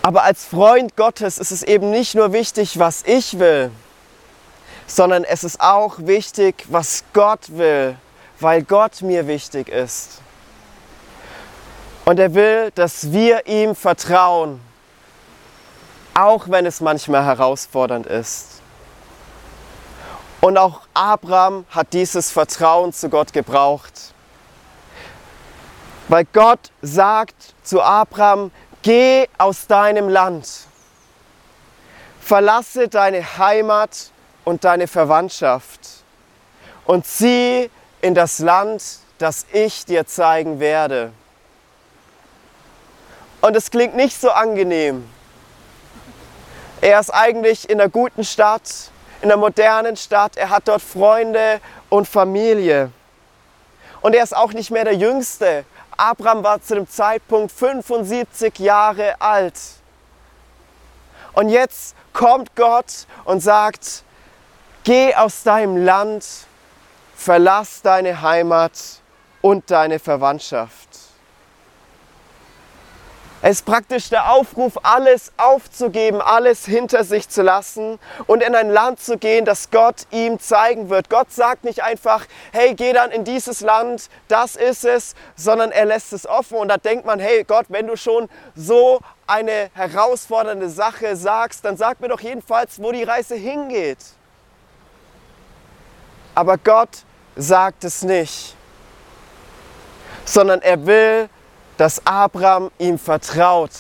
Aber 0.04 0.24
als 0.24 0.46
Freund 0.46 0.96
Gottes 0.96 1.38
ist 1.38 1.52
es 1.52 1.64
eben 1.64 1.92
nicht 1.92 2.16
nur 2.16 2.32
wichtig, 2.32 2.80
was 2.80 3.04
ich 3.04 3.40
will, 3.40 3.72
sondern 4.88 5.26
es 5.26 5.44
ist 5.44 5.60
auch 5.60 5.96
wichtig, 5.98 6.64
was 6.70 7.04
Gott 7.12 7.42
will, 7.50 7.98
weil 8.40 8.64
Gott 8.64 9.02
mir 9.02 9.28
wichtig 9.28 9.68
ist. 9.68 10.22
Und 12.06 12.22
er 12.22 12.34
will, 12.34 12.72
dass 12.72 13.12
wir 13.12 13.48
ihm 13.48 13.76
vertrauen, 13.76 14.62
auch 16.14 16.48
wenn 16.48 16.66
es 16.66 16.80
manchmal 16.80 17.26
herausfordernd 17.26 18.08
ist. 18.08 18.51
Und 20.42 20.58
auch 20.58 20.82
Abraham 20.96 21.66
hat 21.70 21.94
dieses 21.94 22.32
Vertrauen 22.32 22.92
zu 22.94 23.10
Gott 23.10 23.32
gebraucht. 23.32 24.14
Weil 26.08 26.26
Gott 26.34 26.72
sagt 26.82 27.36
zu 27.64 27.82
Abraham, 27.82 28.52
geh 28.82 29.28
aus 29.38 29.68
deinem 29.68 30.10
Land, 30.10 30.48
verlasse 32.20 32.88
deine 32.88 33.38
Heimat 33.38 34.10
und 34.44 34.64
deine 34.64 34.88
Verwandtschaft 34.88 35.80
und 36.86 37.06
zieh 37.06 37.70
in 38.02 38.16
das 38.16 38.40
Land, 38.40 38.84
das 39.20 39.46
ich 39.54 39.86
dir 39.86 40.08
zeigen 40.08 40.60
werde. 40.60 41.14
Und 43.42 43.56
es 43.56 43.70
klingt 43.70 43.96
nicht 43.96 44.20
so 44.20 44.32
angenehm. 44.32 45.08
Er 46.82 47.00
ist 47.00 47.12
eigentlich 47.12 47.70
in 47.70 47.80
einer 47.80 47.90
guten 47.90 48.24
Stadt, 48.24 48.92
in 49.22 49.32
einer 49.32 49.38
modernen 49.38 49.96
Stadt. 49.96 50.38
Er 50.38 50.50
hat 50.50 50.68
dort 50.68 50.82
Freunde 50.82 51.62
und 51.90 52.08
Familie. 52.08 52.92
Und 54.02 54.16
er 54.16 54.24
ist 54.24 54.36
auch 54.36 54.54
nicht 54.54 54.72
mehr 54.72 54.84
der 54.84 54.96
Jüngste. 54.96 55.64
Abraham 55.96 56.44
war 56.44 56.62
zu 56.62 56.76
dem 56.76 56.90
Zeitpunkt 56.90 57.52
75 57.52 58.58
Jahre 58.60 59.22
alt. 59.22 59.54
Und 61.34 61.50
jetzt 61.50 61.96
kommt 62.14 62.56
Gott 62.56 63.06
und 63.24 63.42
sagt, 63.42 64.04
geh 64.84 65.14
aus 65.16 65.44
deinem 65.44 65.86
Land, 65.86 66.26
verlass 67.16 67.82
deine 67.82 68.22
Heimat 68.22 68.72
und 69.42 69.70
deine 69.70 70.00
Verwandtschaft. 70.00 70.91
Es 73.44 73.58
ist 73.58 73.66
praktisch 73.66 74.10
der 74.10 74.32
Aufruf, 74.32 74.74
alles 74.84 75.32
aufzugeben, 75.38 76.22
alles 76.22 76.66
hinter 76.66 77.04
sich 77.04 77.28
zu 77.28 77.42
lassen 77.42 77.98
und 78.28 78.44
in 78.44 78.54
ein 78.54 78.70
Land 78.70 79.00
zu 79.00 79.18
gehen, 79.18 79.46
das 79.46 79.72
Gott 79.72 80.06
ihm 80.12 80.40
zeigen 80.40 80.90
wird. 80.92 81.10
Gott 81.10 81.32
sagt 81.32 81.64
nicht 81.64 81.82
einfach, 81.82 82.28
hey, 82.52 82.76
geh 82.76 82.94
dann 82.94 83.10
in 83.10 83.24
dieses 83.24 83.62
Land, 83.62 84.10
das 84.28 84.56
ist 84.56 84.86
es, 84.86 85.16
sondern 85.36 85.72
er 85.72 85.86
lässt 85.86 86.14
es 86.14 86.28
offen. 86.28 86.58
Und 86.58 86.68
da 86.68 86.78
denkt 86.78 87.04
man, 87.06 87.20
hey 87.20 87.44
Gott, 87.44 87.66
wenn 87.70 87.88
du 87.88 87.98
schon 87.98 88.30
so 88.56 89.00
eine 89.26 89.72
herausfordernde 89.74 90.70
Sache 90.70 91.16
sagst, 91.16 91.66
dann 91.66 91.78
sag 91.78 92.00
mir 92.00 92.10
doch 92.10 92.22
jedenfalls, 92.22 92.80
wo 92.80 92.92
die 92.92 93.04
Reise 93.04 93.34
hingeht. 93.34 93.98
Aber 96.36 96.60
Gott 96.60 97.06
sagt 97.36 97.86
es 97.86 98.04
nicht, 98.04 98.56
sondern 100.26 100.62
er 100.62 100.86
will, 100.86 101.30
dass 101.82 102.06
Abraham 102.06 102.70
ihm 102.78 103.00
vertraut. 103.00 103.72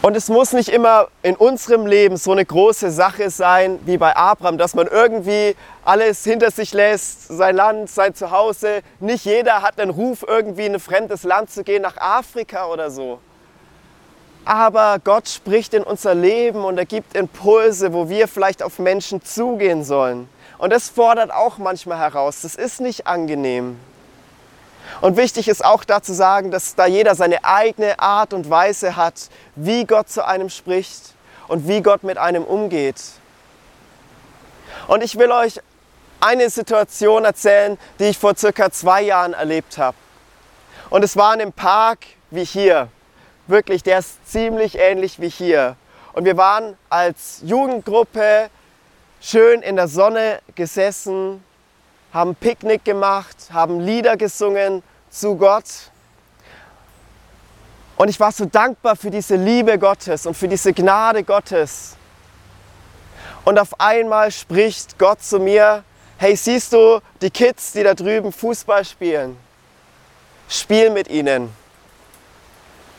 Und 0.00 0.16
es 0.16 0.30
muss 0.30 0.54
nicht 0.54 0.70
immer 0.70 1.08
in 1.22 1.36
unserem 1.36 1.84
Leben 1.86 2.16
so 2.16 2.32
eine 2.32 2.46
große 2.46 2.90
Sache 2.90 3.28
sein 3.28 3.78
wie 3.84 3.98
bei 3.98 4.16
Abraham, 4.16 4.56
dass 4.56 4.74
man 4.74 4.86
irgendwie 4.86 5.54
alles 5.84 6.24
hinter 6.24 6.50
sich 6.50 6.72
lässt, 6.72 7.28
sein 7.28 7.56
Land, 7.56 7.90
sein 7.90 8.14
Zuhause. 8.14 8.80
Nicht 9.00 9.26
jeder 9.26 9.60
hat 9.60 9.78
den 9.78 9.90
Ruf, 9.90 10.24
irgendwie 10.26 10.64
in 10.64 10.72
ein 10.72 10.80
fremdes 10.80 11.22
Land 11.22 11.50
zu 11.50 11.62
gehen, 11.62 11.82
nach 11.82 11.98
Afrika 11.98 12.68
oder 12.68 12.90
so. 12.90 13.18
Aber 14.46 14.98
Gott 15.04 15.28
spricht 15.28 15.74
in 15.74 15.82
unser 15.82 16.14
Leben 16.14 16.64
und 16.64 16.78
er 16.78 16.86
gibt 16.86 17.14
Impulse, 17.14 17.92
wo 17.92 18.08
wir 18.08 18.28
vielleicht 18.28 18.62
auf 18.62 18.78
Menschen 18.78 19.22
zugehen 19.22 19.84
sollen. 19.84 20.26
Und 20.58 20.72
das 20.72 20.88
fordert 20.88 21.32
auch 21.32 21.58
manchmal 21.58 21.98
heraus. 21.98 22.40
Das 22.42 22.54
ist 22.54 22.80
nicht 22.80 23.06
angenehm. 23.06 23.78
Und 25.00 25.16
wichtig 25.16 25.48
ist 25.48 25.64
auch 25.64 25.84
dazu 25.84 26.12
sagen, 26.12 26.50
dass 26.50 26.74
da 26.74 26.86
jeder 26.86 27.14
seine 27.14 27.44
eigene 27.44 27.98
Art 27.98 28.32
und 28.32 28.48
Weise 28.48 28.96
hat, 28.96 29.28
wie 29.54 29.84
Gott 29.84 30.08
zu 30.08 30.24
einem 30.24 30.48
spricht 30.48 31.14
und 31.48 31.68
wie 31.68 31.82
Gott 31.82 32.02
mit 32.02 32.18
einem 32.18 32.44
umgeht. 32.44 33.02
Und 34.88 35.02
ich 35.02 35.18
will 35.18 35.32
euch 35.32 35.60
eine 36.20 36.48
Situation 36.48 37.24
erzählen, 37.24 37.78
die 37.98 38.04
ich 38.04 38.18
vor 38.18 38.36
circa 38.36 38.70
zwei 38.70 39.02
Jahren 39.02 39.34
erlebt 39.34 39.76
habe. 39.78 39.96
Und 40.88 41.02
es 41.04 41.16
war 41.16 41.34
in 41.34 41.40
einem 41.40 41.52
Park 41.52 42.06
wie 42.30 42.44
hier. 42.44 42.88
Wirklich, 43.48 43.82
der 43.82 43.98
ist 43.98 44.26
ziemlich 44.28 44.78
ähnlich 44.78 45.20
wie 45.20 45.28
hier. 45.28 45.76
Und 46.12 46.24
wir 46.24 46.36
waren 46.36 46.76
als 46.88 47.40
Jugendgruppe 47.44 48.48
schön 49.26 49.62
in 49.62 49.74
der 49.74 49.88
Sonne 49.88 50.40
gesessen, 50.54 51.42
haben 52.12 52.36
Picknick 52.36 52.84
gemacht, 52.84 53.36
haben 53.52 53.80
Lieder 53.80 54.16
gesungen 54.16 54.84
zu 55.10 55.34
Gott. 55.34 55.64
Und 57.96 58.08
ich 58.08 58.20
war 58.20 58.30
so 58.30 58.44
dankbar 58.44 58.94
für 58.94 59.10
diese 59.10 59.34
Liebe 59.34 59.78
Gottes 59.78 60.26
und 60.26 60.36
für 60.36 60.46
diese 60.46 60.72
Gnade 60.72 61.24
Gottes. 61.24 61.96
Und 63.44 63.58
auf 63.58 63.80
einmal 63.80 64.30
spricht 64.30 64.96
Gott 64.98 65.22
zu 65.22 65.40
mir, 65.40 65.82
hey, 66.18 66.36
siehst 66.36 66.72
du 66.72 67.00
die 67.20 67.30
Kids, 67.30 67.72
die 67.72 67.82
da 67.82 67.94
drüben 67.94 68.32
Fußball 68.32 68.84
spielen? 68.84 69.36
Spiel 70.48 70.90
mit 70.90 71.08
ihnen. 71.08 71.52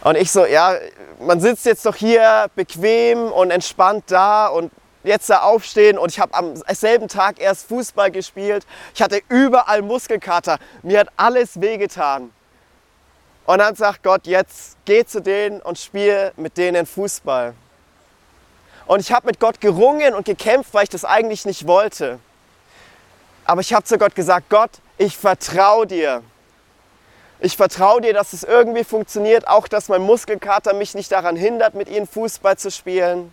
Und 0.03 0.17
ich 0.17 0.31
so, 0.31 0.45
ja, 0.45 0.75
man 1.19 1.39
sitzt 1.39 1.65
jetzt 1.65 1.85
doch 1.85 1.95
hier 1.95 2.47
bequem 2.55 3.31
und 3.31 3.51
entspannt 3.51 4.05
da 4.07 4.47
und 4.47 4.71
jetzt 5.03 5.29
da 5.29 5.41
aufstehen 5.41 5.97
und 5.97 6.11
ich 6.11 6.19
habe 6.19 6.33
am 6.33 6.55
selben 6.55 7.07
Tag 7.07 7.39
erst 7.39 7.67
Fußball 7.67 8.11
gespielt. 8.11 8.65
Ich 8.93 9.01
hatte 9.01 9.21
überall 9.29 9.81
Muskelkater. 9.81 10.59
Mir 10.83 10.99
hat 10.99 11.09
alles 11.17 11.61
wehgetan. 11.61 12.31
Und 13.45 13.59
dann 13.59 13.75
sagt 13.75 14.03
Gott, 14.03 14.27
jetzt 14.27 14.77
geh 14.85 15.05
zu 15.05 15.21
denen 15.21 15.61
und 15.61 15.79
spiel 15.79 16.33
mit 16.35 16.57
denen 16.57 16.85
Fußball. 16.85 17.53
Und 18.85 18.99
ich 18.99 19.11
habe 19.11 19.27
mit 19.27 19.39
Gott 19.39 19.61
gerungen 19.61 20.13
und 20.13 20.25
gekämpft, 20.25 20.73
weil 20.73 20.83
ich 20.83 20.89
das 20.89 21.05
eigentlich 21.05 21.45
nicht 21.45 21.67
wollte. 21.67 22.19
Aber 23.45 23.61
ich 23.61 23.73
habe 23.73 23.85
zu 23.85 23.97
Gott 23.97 24.15
gesagt, 24.15 24.49
Gott, 24.49 24.71
ich 24.97 25.17
vertraue 25.17 25.87
dir. 25.87 26.23
Ich 27.39 27.55
vertraue 27.55 28.01
dir, 28.01 28.13
dass 28.13 28.33
es 28.33 28.43
irgendwie 28.43 28.83
funktioniert, 28.83 29.47
auch 29.47 29.67
dass 29.67 29.89
mein 29.89 30.01
Muskelkater 30.01 30.73
mich 30.73 30.95
nicht 30.95 31.11
daran 31.11 31.35
hindert, 31.35 31.75
mit 31.75 31.87
ihnen 31.87 32.07
Fußball 32.07 32.57
zu 32.57 32.71
spielen. 32.71 33.31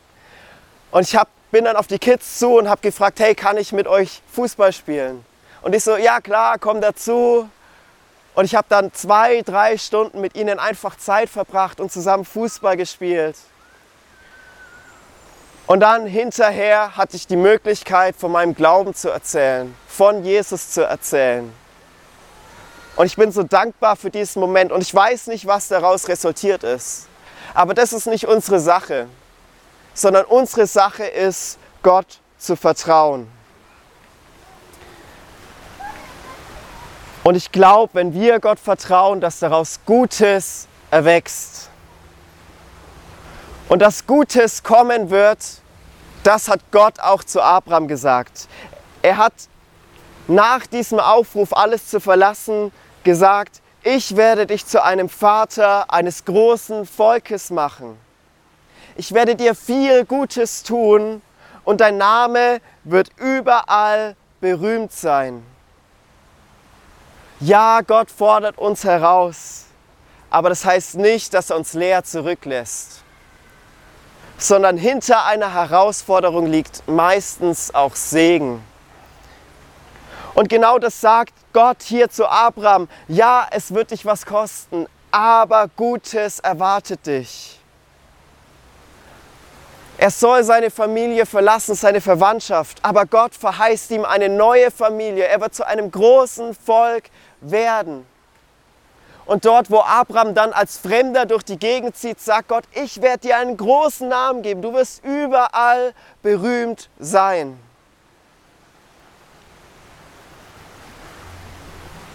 Und 0.91 1.03
ich 1.03 1.17
hab, 1.17 1.29
bin 1.55 1.67
dann 1.67 1.77
auf 1.77 1.87
die 1.87 2.01
Kids 2.01 2.41
zu 2.41 2.59
und 2.59 2.69
habe 2.69 2.81
gefragt, 2.81 3.21
hey, 3.21 3.33
kann 3.37 3.57
ich 3.59 3.71
mit 3.71 3.87
euch 3.87 4.23
Fußball 4.33 4.73
spielen? 4.73 5.25
Und 5.63 5.73
ich 5.73 5.85
so, 5.85 5.97
ja 5.97 6.21
klar, 6.21 6.59
komm 6.59 6.81
dazu. 6.81 7.49
Und 8.35 8.45
ich 8.45 8.57
habe 8.57 8.67
dann 8.69 8.93
zwei, 8.93 9.41
drei 9.43 9.79
Stunden 9.79 10.21
mit 10.21 10.35
ihnen 10.35 10.59
einfach 10.59 10.97
Zeit 10.97 11.29
verbracht 11.29 11.79
und 11.79 11.93
zusammen 11.93 12.25
Fußball 12.25 12.77
gespielt. 12.77 13.37
Und 15.69 15.79
dann 15.79 16.09
hinterher 16.09 16.97
hatte 16.97 17.15
ich 17.15 17.29
die 17.29 17.37
Möglichkeit, 17.37 18.17
von 18.17 18.33
meinem 18.33 18.57
Glauben 18.57 18.93
zu 18.93 19.11
erzählen, 19.11 19.73
von 19.87 20.25
Jesus 20.25 20.71
zu 20.71 20.83
erzählen. 20.83 21.53
Und 22.97 23.07
ich 23.07 23.15
bin 23.15 23.31
so 23.31 23.45
dankbar 23.45 23.95
für 23.95 24.11
diesen 24.11 24.41
Moment 24.41 24.73
und 24.73 24.83
ich 24.83 24.93
weiß 24.93 25.29
nicht, 25.29 25.47
was 25.47 25.69
daraus 25.69 26.09
resultiert 26.09 26.65
ist. 26.65 27.07
Aber 27.55 27.75
das 27.75 27.93
ist 27.93 28.09
nicht 28.09 28.27
unsere 28.27 28.59
Sache 28.59 29.07
sondern 29.95 30.25
unsere 30.27 30.67
Sache 30.67 31.05
ist, 31.05 31.59
Gott 31.83 32.19
zu 32.37 32.57
vertrauen. 32.57 33.31
Und 37.23 37.37
ich 37.37 37.53
glaube, 37.53 37.95
wenn 37.95 38.13
wir 38.13 38.39
Gott 38.39 38.59
vertrauen, 38.59 39.21
dass 39.21 39.39
daraus 39.39 39.81
Gutes 39.87 40.69
erwächst. 40.91 41.71
Und 43.71 43.81
dass 43.81 44.07
Gutes 44.07 44.63
kommen 44.63 45.09
wird, 45.09 45.39
das 46.23 46.49
hat 46.49 46.61
Gott 46.71 47.01
auch 47.01 47.25
zu 47.25 47.41
Abraham 47.41 47.89
gesagt. 47.89 48.47
Er 49.01 49.17
hat 49.17 49.33
nach 50.27 50.67
diesem 50.67 50.99
Aufruf, 50.99 51.57
alles 51.57 51.89
zu 51.89 52.01
verlassen, 52.01 52.73
gesagt, 53.05 53.63
ich 53.83 54.17
werde 54.17 54.47
dich 54.47 54.67
zu 54.67 54.83
einem 54.83 55.09
Vater 55.09 55.91
eines 55.91 56.25
großen 56.25 56.87
Volkes 56.87 57.51
machen 57.51 57.99
ich 58.97 59.13
werde 59.13 59.35
dir 59.35 59.55
viel 59.55 60.05
Gutes 60.05 60.63
tun 60.63 61.21
und 61.65 61.81
dein 61.81 61.97
Name 61.97 62.61
wird 62.85 63.11
überall 63.17 64.17
berühmt 64.41 64.93
sein. 64.93 65.45
Ja, 67.41 67.81
Gott 67.81 68.11
fordert 68.11 68.59
uns 68.59 68.85
heraus, 68.85 69.65
aber 70.31 70.49
das 70.49 70.65
heißt 70.65 70.97
nicht, 70.97 71.35
dass 71.35 71.51
er 71.51 71.57
uns 71.57 71.75
leer 71.75 72.05
zurücklässt, 72.05 73.03
sondern 74.39 74.77
hinter 74.77 75.25
einer 75.25 75.53
Herausforderung 75.53 76.47
liegt 76.47 76.87
meistens 76.87 77.75
auch 77.75 77.97
Segen. 77.97 78.63
Und 80.35 80.49
genau 80.49 80.79
das 80.79 81.01
sagt 81.01 81.35
Gott 81.53 81.83
hier 81.83 82.11
zu 82.11 82.29
Abraham. 82.29 82.89
Ja, 83.07 83.47
es 83.51 83.73
wird 83.73 83.93
dich 83.93 84.05
was 84.05 84.27
kosten, 84.27 84.87
aber 85.11 85.69
Gutes 85.77 86.41
erwartet 86.41 87.07
dich. 87.07 87.54
Er 90.05 90.11
soll 90.11 90.45
seine 90.45 90.71
Familie 90.71 91.25
verlassen, 91.25 91.75
seine 91.75 92.03
Verwandtschaft, 92.03 92.79
aber 92.83 93.07
Gott 93.07 93.35
verheißt 93.35 93.91
ihm 93.91 94.05
eine 94.05 94.29
neue 94.29 94.71
Familie. 94.71 95.25
Er 95.25 95.41
wird 95.41 95.55
zu 95.55 95.67
einem 95.67 95.91
großen 95.91 96.55
Volk 96.55 97.05
werden. 97.41 98.05
Und 99.25 99.47
dort, 99.47 99.71
wo 99.71 99.81
Abraham 99.81 100.35
dann 100.35 100.53
als 100.53 100.77
Fremder 100.77 101.25
durch 101.25 101.43
die 101.43 101.59
Gegend 101.59 101.97
zieht, 101.97 102.21
sagt 102.21 102.49
Gott, 102.49 102.65
ich 102.73 103.01
werde 103.01 103.21
dir 103.21 103.39
einen 103.39 103.57
großen 103.57 104.07
Namen 104.07 104.43
geben. 104.43 104.61
Du 104.61 104.75
wirst 104.75 105.03
überall 105.07 105.95
berühmt 106.21 106.91
sein. 106.99 107.59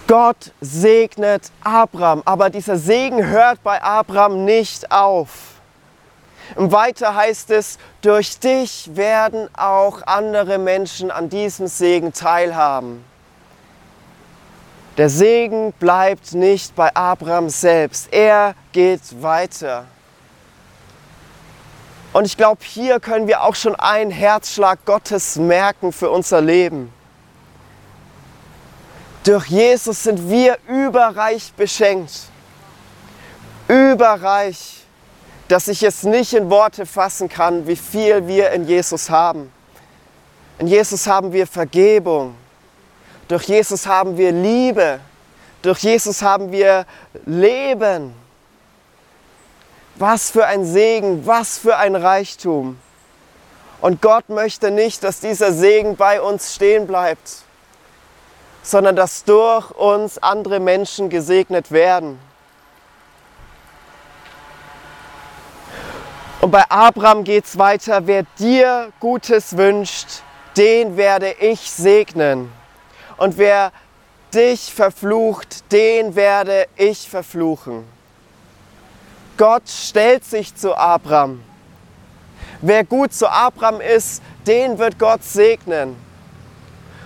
Gott 0.06 0.52
segnet 0.62 1.50
Abraham, 1.64 2.22
aber 2.26 2.52
dieser 2.52 2.78
Segen 2.78 3.26
hört 3.26 3.64
bei 3.64 3.82
Abraham 3.82 4.46
nicht 4.46 4.92
auf. 4.92 5.59
Weiter 6.56 7.16
heißt 7.16 7.52
es, 7.52 7.78
durch 8.02 8.40
dich 8.40 8.90
werden 8.94 9.50
auch 9.56 10.02
andere 10.06 10.58
Menschen 10.58 11.12
an 11.12 11.30
diesem 11.30 11.68
Segen 11.68 12.14
teilhaben. 12.14 13.04
Der 14.98 15.10
Segen 15.10 15.72
bleibt 15.74 16.34
nicht 16.34 16.76
bei 16.76 16.94
Abraham 16.96 17.50
selbst, 17.50 18.12
er 18.12 18.56
geht 18.72 19.22
weiter. 19.22 19.86
Und 22.12 22.26
ich 22.26 22.36
glaube, 22.36 22.64
hier 22.64 23.00
können 23.00 23.28
wir 23.28 23.44
auch 23.44 23.56
schon 23.56 23.76
einen 23.76 24.12
Herzschlag 24.12 24.84
Gottes 24.86 25.36
merken 25.36 25.94
für 25.94 26.10
unser 26.10 26.42
Leben. 26.42 26.92
Durch 29.24 29.46
Jesus 29.46 30.04
sind 30.04 30.30
wir 30.30 30.58
überreich 30.68 31.54
beschenkt. 31.54 32.24
Überreich, 33.68 34.79
dass 35.50 35.68
ich 35.68 35.82
es 35.82 36.04
nicht 36.04 36.34
in 36.34 36.50
Worte 36.52 36.86
fassen 36.86 37.28
kann, 37.28 37.68
wie 37.68 37.76
viel 37.76 38.28
wir 38.28 38.52
in 38.52 38.68
Jesus 38.68 39.10
haben. 39.10 39.52
In 40.60 40.68
Jesus 40.68 41.08
haben 41.08 41.34
wir 41.34 41.48
Vergebung. 41.48 42.36
Durch 43.28 43.46
Jesus 43.46 43.88
haben 43.88 44.16
wir 44.16 44.32
Liebe. 44.32 45.00
Durch 45.64 45.80
Jesus 45.80 46.22
haben 46.22 46.52
wir 46.52 46.86
Leben. 47.26 48.14
Was 49.96 50.30
für 50.30 50.46
ein 50.46 50.66
Segen, 50.66 51.26
was 51.26 51.58
für 51.58 51.78
ein 51.78 51.96
Reichtum. 51.96 52.78
Und 53.82 54.04
Gott 54.04 54.30
möchte 54.30 54.70
nicht, 54.70 55.04
dass 55.04 55.20
dieser 55.20 55.52
Segen 55.52 55.96
bei 55.96 56.22
uns 56.22 56.54
stehen 56.54 56.86
bleibt, 56.86 57.44
sondern 58.62 58.96
dass 58.96 59.24
durch 59.24 59.72
uns 59.72 60.20
andere 60.20 60.60
Menschen 60.60 61.10
gesegnet 61.10 61.72
werden. 61.72 62.20
Und 66.50 66.54
bei 66.54 66.66
Abraham 66.72 67.24
geht 67.24 67.46
es 67.46 67.60
weiter, 67.60 68.08
wer 68.08 68.24
dir 68.40 68.92
Gutes 69.00 69.56
wünscht, 69.56 70.24
den 70.58 70.98
werde 70.98 71.32
ich 71.40 71.70
segnen. 71.70 72.52
Und 73.18 73.38
wer 73.38 73.72
dich 74.34 74.74
verflucht, 74.74 75.72
den 75.72 76.16
werde 76.16 76.66
ich 76.76 77.08
verfluchen. 77.08 77.84
Gott 79.38 79.70
stellt 79.70 80.26
sich 80.26 80.56
zu 80.56 80.76
Abraham. 80.76 81.44
Wer 82.62 82.84
gut 82.84 83.14
zu 83.14 83.30
Abraham 83.30 83.80
ist, 83.80 84.24
den 84.48 84.80
wird 84.80 84.98
Gott 84.98 85.24
segnen. 85.24 85.96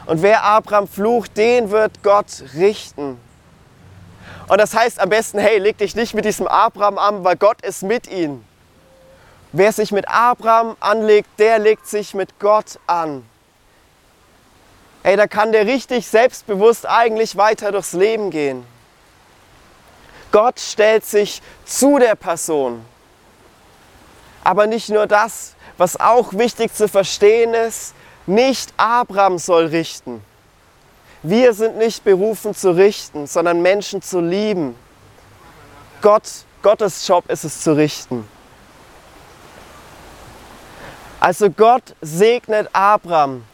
Und 0.06 0.22
wer 0.22 0.42
Abraham 0.42 0.88
flucht, 0.88 1.36
den 1.36 1.70
wird 1.70 2.02
Gott 2.02 2.46
richten. 2.56 3.20
Und 4.48 4.62
das 4.62 4.74
heißt 4.74 5.02
am 5.02 5.10
besten, 5.10 5.40
hey, 5.40 5.58
leg 5.58 5.78
dich 5.78 5.98
nicht 5.98 6.14
mit 6.14 6.24
diesem 6.24 6.48
Abraham 6.48 6.98
an, 6.98 7.26
weil 7.26 7.36
Gott 7.36 7.62
ist 7.62 7.84
mit 7.84 8.10
ihm. 8.10 8.46
Wer 9.56 9.72
sich 9.72 9.92
mit 9.92 10.08
Abraham 10.08 10.76
anlegt, 10.80 11.30
der 11.38 11.60
legt 11.60 11.86
sich 11.88 12.16
mit 12.16 12.40
Gott 12.40 12.80
an. 12.88 13.24
Hey, 15.04 15.16
da 15.16 15.28
kann 15.28 15.52
der 15.52 15.68
richtig 15.68 16.08
selbstbewusst 16.08 16.88
eigentlich 16.88 17.38
weiter 17.38 17.72
durchs 17.72 17.94
Leben 17.94 18.32
gehen. 18.32 18.66
Gott 20.32 20.60
stellt 20.60 21.06
sich 21.06 21.44
zu 21.66 22.00
der 22.00 22.16
Person. 22.16 22.84
Aber 24.44 24.66
nicht 24.66 24.90
nur 24.90 25.06
das, 25.06 25.54
was 25.78 26.00
auch 26.00 26.34
wichtig 26.34 26.74
zu 26.74 26.88
verstehen 26.88 27.54
ist, 27.54 27.94
nicht 28.26 28.74
Abraham 28.78 29.38
soll 29.38 29.68
richten. 29.68 30.24
Wir 31.22 31.54
sind 31.54 31.78
nicht 31.78 32.04
berufen 32.04 32.56
zu 32.56 32.72
richten, 32.72 33.28
sondern 33.28 33.62
Menschen 33.62 34.02
zu 34.02 34.20
lieben. 34.20 34.76
Gott, 36.02 36.24
Gottes 36.64 37.08
Job 37.08 37.30
ist 37.30 37.44
es 37.44 37.62
zu 37.62 37.78
richten. 37.78 38.28
Also 41.24 41.50
Gott 41.50 41.96
segnet 42.02 42.68
Abraham, 42.74 43.46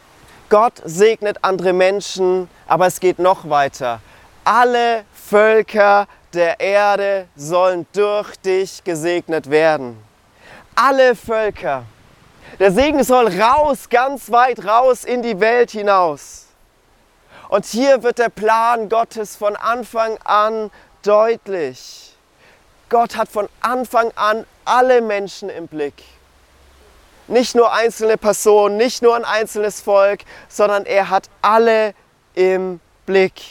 Gott 0.50 0.82
segnet 0.86 1.38
andere 1.44 1.72
Menschen, 1.72 2.50
aber 2.66 2.88
es 2.88 3.00
geht 3.00 3.20
noch 3.20 3.48
weiter. 3.48 4.02
Alle 4.44 5.06
Völker 5.14 6.08
der 6.34 6.60
Erde 6.60 7.28
sollen 7.36 7.86
durch 7.94 8.38
dich 8.38 8.84
gesegnet 8.84 9.52
werden. 9.52 10.04
Alle 10.74 11.16
Völker. 11.16 11.84
Der 12.58 12.72
Segen 12.72 13.04
soll 13.04 13.28
raus, 13.40 13.88
ganz 13.88 14.32
weit 14.32 14.66
raus 14.66 15.04
in 15.04 15.22
die 15.22 15.40
Welt 15.40 15.70
hinaus. 15.70 16.48
Und 17.50 17.68
hier 17.68 18.02
wird 18.02 18.18
der 18.18 18.30
Plan 18.30 18.90
Gottes 18.90 19.36
von 19.36 19.56
Anfang 19.56 20.18
an 20.24 20.72
deutlich. 21.04 22.16
Gott 22.90 23.16
hat 23.16 23.30
von 23.30 23.48
Anfang 23.62 24.12
an 24.16 24.48
alle 24.66 25.02
Menschen 25.02 25.50
im 25.50 25.68
Blick. 25.68 26.04
Nicht 27.30 27.56
nur 27.56 27.72
einzelne 27.72 28.18
Personen, 28.18 28.76
nicht 28.76 29.02
nur 29.02 29.16
ein 29.16 29.24
einzelnes 29.24 29.82
Volk, 29.82 30.22
sondern 30.48 30.86
er 30.86 31.10
hat 31.10 31.30
alle 31.42 31.94
im 32.34 32.80
Blick. 33.06 33.42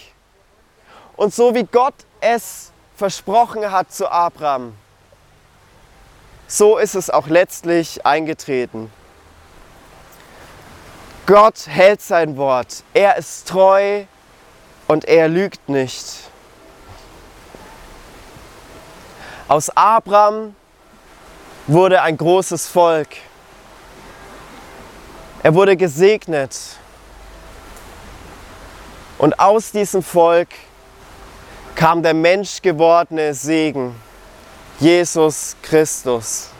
Und 1.16 1.34
so 1.34 1.54
wie 1.54 1.64
Gott 1.64 1.94
es 2.20 2.72
versprochen 2.96 3.70
hat 3.70 3.92
zu 3.92 4.10
Abraham, 4.10 4.74
so 6.48 6.78
ist 6.78 6.94
es 6.94 7.08
auch 7.08 7.28
letztlich 7.28 8.04
eingetreten. 8.04 8.90
Gott 11.26 11.66
hält 11.66 12.00
sein 12.00 12.36
Wort. 12.36 12.82
Er 12.94 13.16
ist 13.16 13.46
treu 13.46 14.04
und 14.88 15.04
er 15.04 15.28
lügt 15.28 15.68
nicht. 15.68 16.30
Aus 19.46 19.70
Abraham 19.70 20.56
wurde 21.66 22.02
ein 22.02 22.16
großes 22.16 22.66
Volk. 22.66 23.08
Er 25.42 25.54
wurde 25.54 25.76
gesegnet. 25.76 26.56
Und 29.18 29.38
aus 29.38 29.70
diesem 29.70 30.02
Volk 30.02 30.48
kam 31.74 32.02
der 32.02 32.14
menschgewordene 32.14 33.34
Segen, 33.34 33.94
Jesus 34.80 35.56
Christus. 35.62 36.50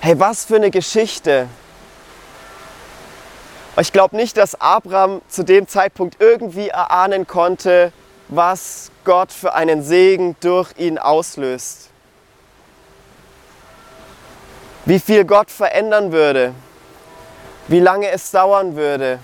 Hey, 0.00 0.18
was 0.18 0.44
für 0.44 0.56
eine 0.56 0.70
Geschichte. 0.70 1.48
Ich 3.78 3.92
glaube 3.92 4.16
nicht, 4.16 4.36
dass 4.38 4.58
Abraham 4.58 5.20
zu 5.28 5.42
dem 5.42 5.68
Zeitpunkt 5.68 6.16
irgendwie 6.20 6.68
erahnen 6.68 7.26
konnte, 7.26 7.92
was 8.28 8.90
Gott 9.04 9.30
für 9.30 9.52
einen 9.52 9.82
Segen 9.82 10.36
durch 10.40 10.70
ihn 10.78 10.98
auslöst. 10.98 11.90
Wie 14.86 14.98
viel 14.98 15.24
Gott 15.24 15.50
verändern 15.50 16.12
würde, 16.12 16.54
wie 17.68 17.80
lange 17.80 18.08
es 18.10 18.30
dauern 18.30 18.76
würde, 18.76 19.18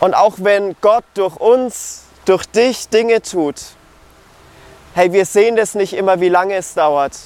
und 0.00 0.14
auch 0.14 0.34
wenn 0.38 0.76
Gott 0.80 1.04
durch 1.14 1.36
uns, 1.36 2.04
durch 2.24 2.46
dich 2.46 2.88
Dinge 2.88 3.20
tut, 3.22 3.56
hey, 4.94 5.12
wir 5.12 5.24
sehen 5.24 5.56
das 5.56 5.74
nicht 5.74 5.92
immer, 5.92 6.20
wie 6.20 6.28
lange 6.28 6.54
es 6.54 6.74
dauert. 6.74 7.16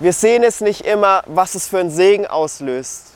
Wir 0.00 0.12
sehen 0.12 0.42
es 0.42 0.60
nicht 0.60 0.82
immer, 0.82 1.22
was 1.26 1.54
es 1.54 1.68
für 1.68 1.78
einen 1.78 1.90
Segen 1.90 2.26
auslöst. 2.26 3.12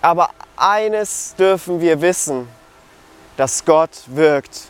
Aber 0.00 0.30
eines 0.56 1.34
dürfen 1.36 1.80
wir 1.80 2.00
wissen, 2.00 2.48
dass 3.36 3.64
Gott 3.64 3.90
wirkt. 4.06 4.68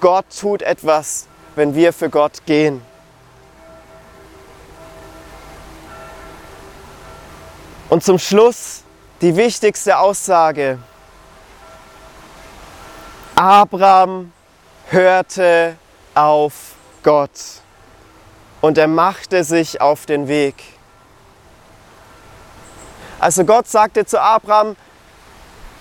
Gott 0.00 0.26
tut 0.38 0.62
etwas, 0.62 1.26
wenn 1.54 1.74
wir 1.74 1.92
für 1.92 2.10
Gott 2.10 2.44
gehen. 2.44 2.82
Und 7.94 8.02
zum 8.02 8.18
Schluss 8.18 8.82
die 9.20 9.36
wichtigste 9.36 9.96
Aussage, 9.96 10.80
Abraham 13.36 14.32
hörte 14.88 15.76
auf 16.12 16.74
Gott 17.04 17.30
und 18.60 18.78
er 18.78 18.88
machte 18.88 19.44
sich 19.44 19.80
auf 19.80 20.06
den 20.06 20.26
Weg. 20.26 20.56
Also 23.20 23.44
Gott 23.44 23.68
sagte 23.68 24.04
zu 24.04 24.20
Abraham, 24.20 24.74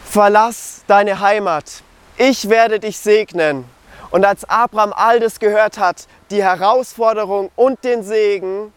verlass 0.05 0.83
deine 0.85 1.19
Heimat, 1.19 1.81
ich 2.17 2.47
werde 2.47 2.79
dich 2.79 2.99
segnen. 2.99 3.67
Und 4.11 4.23
als 4.23 4.47
Abraham 4.47 4.93
all 4.95 5.19
das 5.19 5.39
gehört 5.39 5.79
hat, 5.79 6.05
die 6.29 6.43
Herausforderung 6.43 7.49
und 7.55 7.83
den 7.83 8.03
Segen, 8.03 8.71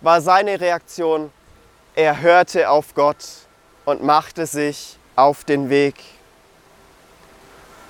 war 0.00 0.20
seine 0.20 0.60
Reaktion, 0.60 1.30
er 1.94 2.20
hörte 2.20 2.70
auf 2.70 2.94
Gott 2.94 3.24
und 3.84 4.02
machte 4.02 4.46
sich 4.46 4.98
auf 5.16 5.44
den 5.44 5.70
Weg. 5.70 5.96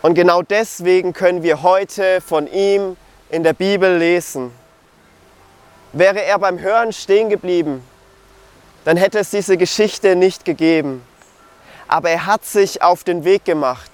Und 0.03 0.15
genau 0.15 0.43
deswegen 0.43 1.13
können 1.13 1.43
wir 1.43 1.63
heute 1.63 2.21
von 2.21 2.47
ihm 2.47 2.97
in 3.29 3.43
der 3.43 3.53
Bibel 3.53 3.99
lesen. 3.99 4.53
Wäre 5.93 6.23
er 6.23 6.39
beim 6.39 6.59
Hören 6.59 6.93
stehen 6.93 7.29
geblieben, 7.29 7.85
dann 8.85 8.97
hätte 8.97 9.19
es 9.19 9.31
diese 9.31 9.57
Geschichte 9.57 10.17
nicht 10.17 10.45
gegeben. 10.45 11.05
Aber 11.87 12.09
er 12.11 12.27
hat 12.27 12.45
sich 12.45 12.83
auf 12.83 13.05
den 13.05 13.25
Weg 13.25 13.45
gemacht. 13.45 13.91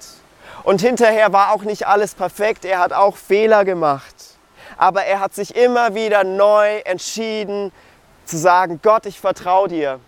Und 0.63 0.81
hinterher 0.81 1.33
war 1.33 1.51
auch 1.51 1.63
nicht 1.63 1.87
alles 1.87 2.13
perfekt, 2.13 2.63
er 2.63 2.79
hat 2.79 2.93
auch 2.93 3.17
Fehler 3.17 3.65
gemacht. 3.65 4.15
Aber 4.77 5.03
er 5.03 5.19
hat 5.19 5.33
sich 5.33 5.55
immer 5.55 5.95
wieder 5.95 6.23
neu 6.23 6.77
entschieden 6.79 7.71
zu 8.27 8.37
sagen, 8.37 8.79
Gott, 8.83 9.05
ich 9.05 9.19
vertraue 9.19 9.67
dir. 9.67 9.99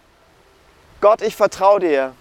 Gott, 1.02 1.22
ich 1.22 1.36
vertraue 1.36 1.80
dir. 1.80 2.14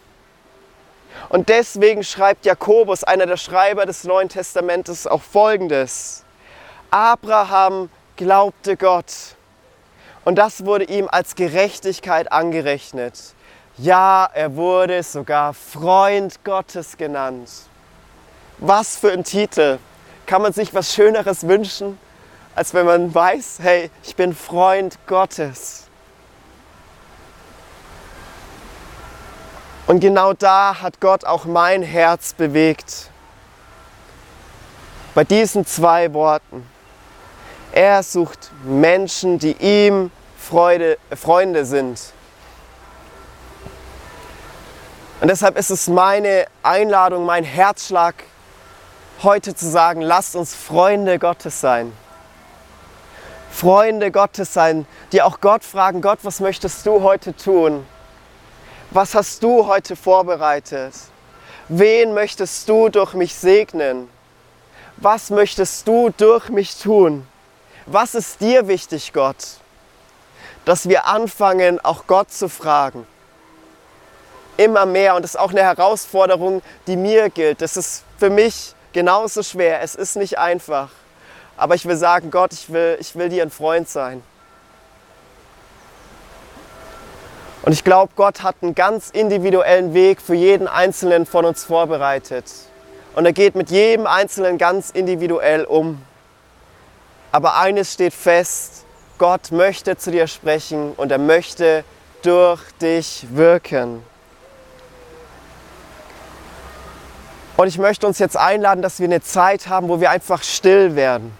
Und 1.28 1.48
deswegen 1.48 2.04
schreibt 2.04 2.44
Jakobus, 2.44 3.04
einer 3.04 3.26
der 3.26 3.37
Schreiber 3.37 3.87
des 3.87 4.04
Neuen 4.04 4.28
Testamentes, 4.28 5.06
auch 5.06 5.22
Folgendes. 5.22 6.24
Abraham 6.90 7.90
glaubte 8.16 8.76
Gott 8.76 9.37
und 10.24 10.37
das 10.37 10.64
wurde 10.64 10.84
ihm 10.84 11.08
als 11.11 11.34
Gerechtigkeit 11.34 12.30
angerechnet. 12.32 13.34
Ja, 13.78 14.28
er 14.32 14.56
wurde 14.56 15.02
sogar 15.02 15.54
Freund 15.54 16.44
Gottes 16.44 16.96
genannt. 16.96 17.48
Was 18.58 18.96
für 18.96 19.12
ein 19.12 19.24
Titel. 19.24 19.78
Kann 20.26 20.42
man 20.42 20.52
sich 20.52 20.74
was 20.74 20.92
Schöneres 20.92 21.46
wünschen, 21.46 21.98
als 22.54 22.74
wenn 22.74 22.84
man 22.84 23.14
weiß, 23.14 23.61
hey, 23.62 23.90
ich 24.02 24.16
bin 24.16 24.34
Freund 24.34 24.98
Gottes. 25.06 25.88
Und 29.88 30.01
genau 30.01 30.35
da 30.35 30.83
hat 30.83 31.01
Gott 31.01 31.24
auch 31.24 31.46
mein 31.46 31.83
Herz 31.83 32.35
bewegt. 32.35 33.09
Bei 35.14 35.24
diesen 35.24 35.64
zwei 35.64 36.12
Worten. 36.12 36.68
Er 37.72 38.03
sucht 38.03 38.51
Menschen, 38.64 39.38
die 39.38 39.53
ihm 39.53 40.11
Freude, 40.38 40.98
Freunde 41.16 41.64
sind. 41.64 41.98
Und 45.22 45.29
deshalb 45.29 45.57
ist 45.57 45.70
es 45.70 45.88
meine 45.88 46.44
Einladung, 46.62 47.24
mein 47.24 47.44
Herzschlag, 47.44 48.14
heute 49.22 49.55
zu 49.55 49.70
sagen, 49.70 50.03
lasst 50.03 50.37
uns 50.37 50.55
Freunde 50.55 51.18
Gottes 51.18 51.62
sein. 51.62 51.94
Freunde 53.51 54.11
Gottes 54.12 54.53
sein, 54.53 54.85
die 55.12 55.22
auch 55.22 55.40
Gott 55.40 55.64
fragen, 55.64 56.03
Gott, 56.03 56.18
was 56.24 56.40
möchtest 56.40 56.85
du 56.85 57.03
heute 57.03 57.35
tun? 57.35 57.87
Was 58.90 59.14
hast 59.14 59.42
du 59.42 59.66
heute 59.66 59.96
vorbereitet? 59.96 60.94
Wen 61.68 62.14
möchtest 62.14 62.66
du 62.70 62.88
durch 62.88 63.12
mich 63.12 63.35
segnen? 63.35 64.09
Was 64.96 65.29
möchtest 65.29 65.87
du 65.87 66.09
durch 66.16 66.48
mich 66.48 66.81
tun? 66.81 67.27
Was 67.85 68.14
ist 68.14 68.40
dir 68.40 68.66
wichtig, 68.66 69.12
Gott? 69.12 69.37
Dass 70.64 70.88
wir 70.88 71.07
anfangen, 71.07 71.79
auch 71.85 72.07
Gott 72.07 72.33
zu 72.33 72.48
fragen. 72.48 73.07
Immer 74.57 74.87
mehr. 74.87 75.16
Und 75.16 75.22
das 75.22 75.35
ist 75.35 75.40
auch 75.40 75.51
eine 75.51 75.62
Herausforderung, 75.62 76.62
die 76.87 76.96
mir 76.96 77.29
gilt. 77.29 77.61
Das 77.61 77.77
ist 77.77 78.05
für 78.16 78.31
mich 78.31 78.74
genauso 78.94 79.42
schwer. 79.42 79.83
Es 79.83 79.96
ist 79.96 80.16
nicht 80.16 80.38
einfach. 80.38 80.88
Aber 81.59 81.74
ich 81.74 81.85
will 81.85 81.96
sagen, 81.96 82.31
Gott, 82.31 82.55
ich 82.55 82.72
will, 82.72 82.96
ich 82.98 83.14
will 83.16 83.29
dir 83.29 83.42
ein 83.42 83.51
Freund 83.51 83.87
sein. 83.87 84.22
Und 87.62 87.73
ich 87.73 87.85
glaube, 87.85 88.12
Gott 88.16 88.42
hat 88.42 88.57
einen 88.62 88.75
ganz 88.75 89.11
individuellen 89.11 89.92
Weg 89.92 90.21
für 90.21 90.35
jeden 90.35 90.68
Einzelnen 90.68 91.27
von 91.27 91.44
uns 91.44 91.64
vorbereitet. 91.64 92.44
Und 93.14 93.27
er 93.27 93.33
geht 93.33 93.57
mit 93.57 93.71
jedem 93.71 94.07
Einzelnen 94.07 94.59
ganz 94.59 94.90
individuell 94.90 95.64
um. 95.64 96.01
Aber 97.33 97.57
eines 97.57 97.92
steht 97.92 98.14
fest, 98.14 98.85
Gott 99.18 99.51
möchte 99.51 99.97
zu 99.97 100.11
dir 100.11 100.29
sprechen 100.29 100.92
und 100.92 101.11
er 101.11 101.18
möchte 101.18 101.85
durch 102.23 102.61
dich 102.81 103.27
wirken. 103.31 104.03
Und 107.57 107.66
ich 107.66 107.79
möchte 107.79 108.07
uns 108.07 108.21
jetzt 108.21 108.37
einladen, 108.37 108.83
dass 108.83 109.01
wir 109.01 109.07
eine 109.07 109.21
Zeit 109.21 109.66
haben, 109.66 109.88
wo 109.88 110.01
wir 110.01 110.11
einfach 110.11 110.44
still 110.44 110.94
werden. 110.94 111.37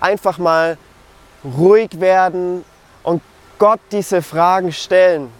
Einfach 0.00 0.38
mal 0.38 0.78
ruhig 1.44 2.00
werden 2.00 2.64
und 3.02 3.20
Gott 3.62 3.78
diese 3.92 4.22
Fragen 4.22 4.72
stellen. 4.72 5.32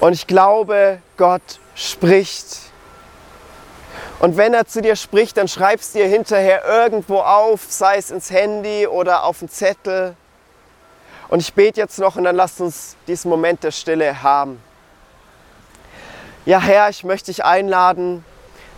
Und 0.00 0.12
ich 0.12 0.26
glaube, 0.26 0.98
Gott 1.16 1.60
spricht. 1.76 2.58
Und 4.18 4.36
wenn 4.36 4.54
er 4.54 4.66
zu 4.66 4.82
dir 4.82 4.96
spricht, 4.96 5.36
dann 5.36 5.46
schreibst 5.46 5.94
dir 5.94 6.08
hinterher 6.08 6.64
irgendwo 6.64 7.20
auf, 7.20 7.60
sei 7.68 7.96
es 7.96 8.10
ins 8.10 8.32
Handy 8.32 8.88
oder 8.88 9.22
auf 9.22 9.40
einen 9.40 9.50
Zettel. 9.50 10.16
Und 11.28 11.38
ich 11.38 11.54
bete 11.54 11.78
jetzt 11.78 12.00
noch 12.00 12.16
und 12.16 12.24
dann 12.24 12.34
lasst 12.34 12.60
uns 12.60 12.96
diesen 13.06 13.28
Moment 13.28 13.62
der 13.62 13.70
Stille 13.70 14.24
haben. 14.24 14.60
Ja, 16.44 16.60
Herr, 16.60 16.88
ich 16.88 17.04
möchte 17.04 17.30
dich 17.30 17.44
einladen, 17.44 18.24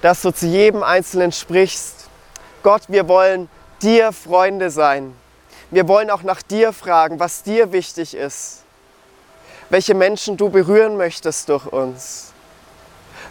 dass 0.03 0.21
du 0.21 0.33
zu 0.33 0.49
jedem 0.49 0.83
Einzelnen 0.83 1.33
sprichst. 1.33 2.11
Gott, 2.63 2.83
wir 2.89 3.09
wollen 3.09 3.49
dir 3.81 4.13
Freunde 4.13 4.69
sein. 4.69 5.17
Wir 5.71 5.89
wollen 5.89 6.11
auch 6.11 6.23
nach 6.23 6.43
dir 6.43 6.73
fragen, 6.73 7.19
was 7.21 7.43
dir 7.43 7.73
wichtig 7.73 8.15
ist 8.15 8.65
welche 9.71 9.95
Menschen 9.95 10.37
du 10.37 10.51
berühren 10.51 10.97
möchtest 10.97 11.49
durch 11.49 11.67
uns. 11.67 12.33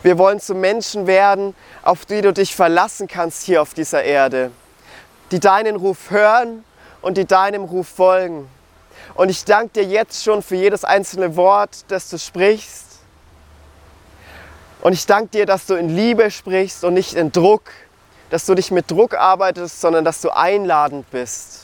Wir 0.01 0.17
wollen 0.17 0.39
zu 0.39 0.55
Menschen 0.55 1.07
werden, 1.07 1.55
auf 1.83 2.05
die 2.05 2.21
du 2.21 2.33
dich 2.33 2.55
verlassen 2.55 3.07
kannst 3.07 3.43
hier 3.43 3.61
auf 3.61 3.73
dieser 3.73 4.03
Erde, 4.03 4.51
die 5.31 5.39
deinen 5.39 5.77
Ruf 5.77 6.09
hören 6.09 6.65
und 7.01 7.17
die 7.17 7.25
deinem 7.25 7.63
Ruf 7.63 7.87
folgen. 7.87 8.49
Und 9.15 9.29
ich 9.29 9.45
danke 9.45 9.81
dir 9.81 9.83
jetzt 9.83 10.23
schon 10.23 10.41
für 10.41 10.55
jedes 10.55 10.83
einzelne 10.83 11.35
Wort, 11.35 11.85
das 11.87 12.09
du 12.09 12.17
sprichst. 12.17 12.85
Und 14.81 14.91
ich 14.91 15.05
danke 15.05 15.29
dir, 15.29 15.45
dass 15.45 15.65
du 15.65 15.75
in 15.75 15.87
Liebe 15.87 16.29
sprichst 16.29 16.83
und 16.83 16.93
nicht 16.93 17.13
in 17.13 17.31
Druck, 17.31 17.71
dass 18.29 18.45
du 18.45 18.53
nicht 18.53 18.71
mit 18.71 18.91
Druck 18.91 19.13
arbeitest, 19.13 19.79
sondern 19.79 20.03
dass 20.03 20.19
du 20.19 20.29
einladend 20.29 21.09
bist. 21.09 21.62